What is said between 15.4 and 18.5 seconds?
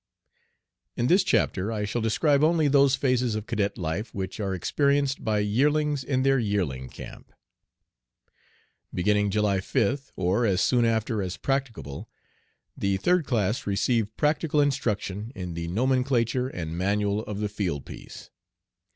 the nomenclature and manual of the field piece.